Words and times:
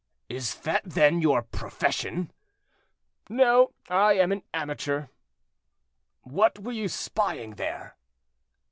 "Is 0.29 0.55
that, 0.61 0.81
then, 0.83 1.21
your 1.21 1.43
profession?" 1.43 2.31
"No, 3.29 3.73
I 3.87 4.13
am 4.13 4.31
an 4.31 4.41
amateur." 4.51 5.09
"What 6.23 6.57
were 6.57 6.71
you 6.71 6.87
spying 6.89 7.51
there?" 7.51 7.95